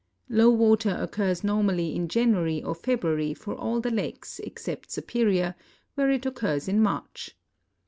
Low 0.29 0.49
water 0.49 0.97
occurs 0.99 1.43
normally 1.43 1.95
in 1.95 2.07
.lamiary 2.07 2.65
or 2.65 2.73
February 2.73 3.35
for 3.35 3.53
all 3.53 3.79
the 3.79 3.91
lakes 3.91 4.39
except 4.39 4.89
Superior, 4.91 5.53
where 5.93 6.09
it 6.09 6.25
occurs 6.25 6.67
in 6.67 6.81
March. 6.81 7.37